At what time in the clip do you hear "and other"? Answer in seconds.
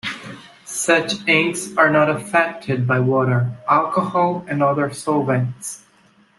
4.47-4.91